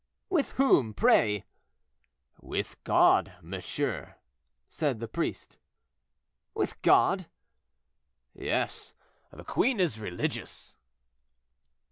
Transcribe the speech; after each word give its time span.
"With 0.31 0.53
whom, 0.53 0.95
pray?" 0.95 1.45
"With 2.39 2.83
God, 2.83 3.33
monsieur," 3.43 4.15
said 4.67 4.99
the 4.99 5.07
priest. 5.07 5.59
"With 6.55 6.81
God?" 6.81 7.27
"Yes, 8.33 8.95
the 9.31 9.43
queen 9.43 9.79
is 9.79 9.99
religious." 9.99 10.75